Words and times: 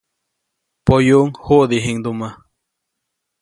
Poyuʼuŋ 0.85 1.29
juʼdijiʼŋndumä. 1.45 2.29